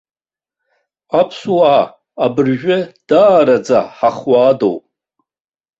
[1.19, 1.81] Аԥсуаа
[2.25, 4.83] абыржәы даараӡа ҳахуаадоуп.